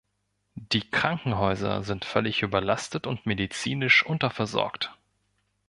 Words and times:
Die 0.55 0.79
Krankenhäuser 0.89 1.83
sind 1.83 2.05
völlig 2.05 2.41
überlastet 2.41 3.05
und 3.05 3.27
medizinisch 3.27 4.03
unterversorgt. 4.03 4.97